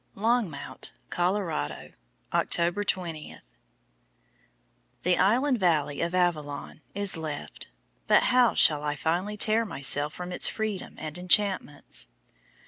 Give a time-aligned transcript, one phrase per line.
[0.15, 1.91] LONGMOUNT, COLORADO,
[2.33, 3.37] October 20.
[5.03, 7.67] "The Island Valley of Avillon" is left,
[8.07, 12.07] but how shall I finally tear myself from its freedom and enchantments?